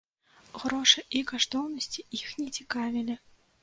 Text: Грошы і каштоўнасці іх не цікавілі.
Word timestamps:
Грошы 0.63 1.03
і 1.21 1.23
каштоўнасці 1.33 2.09
іх 2.23 2.29
не 2.43 2.51
цікавілі. 2.61 3.23